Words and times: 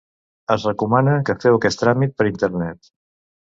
Es 0.55 0.63
recomana 0.67 1.13
que 1.27 1.35
feu 1.45 1.59
aquest 1.59 1.83
tràmit 1.83 2.17
per 2.23 2.29
Internet. 2.33 2.93